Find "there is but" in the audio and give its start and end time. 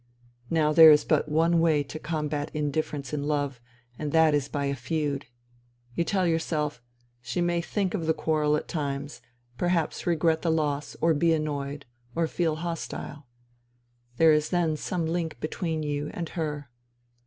0.73-1.29